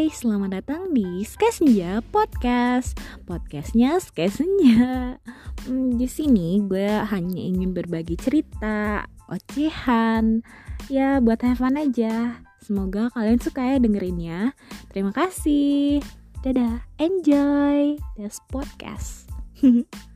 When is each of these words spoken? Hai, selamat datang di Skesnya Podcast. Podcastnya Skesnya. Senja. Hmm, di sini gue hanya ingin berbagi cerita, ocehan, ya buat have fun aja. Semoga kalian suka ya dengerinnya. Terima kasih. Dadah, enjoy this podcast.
Hai, 0.00 0.08
selamat 0.08 0.64
datang 0.64 0.96
di 0.96 1.20
Skesnya 1.28 2.00
Podcast. 2.08 2.96
Podcastnya 3.28 4.00
Skesnya. 4.00 4.32
Senja. 4.32 5.20
Hmm, 5.68 6.00
di 6.00 6.08
sini 6.08 6.56
gue 6.64 6.88
hanya 6.88 7.36
ingin 7.36 7.76
berbagi 7.76 8.16
cerita, 8.16 9.04
ocehan, 9.28 10.40
ya 10.88 11.20
buat 11.20 11.44
have 11.44 11.60
fun 11.60 11.76
aja. 11.76 12.40
Semoga 12.64 13.12
kalian 13.12 13.44
suka 13.44 13.60
ya 13.60 13.76
dengerinnya. 13.76 14.56
Terima 14.88 15.12
kasih. 15.12 16.00
Dadah, 16.40 16.80
enjoy 16.96 18.00
this 18.16 18.40
podcast. 18.48 19.28